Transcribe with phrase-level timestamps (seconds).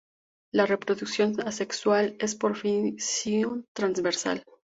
[0.51, 4.43] La reproducción asexual es por fisión transversal.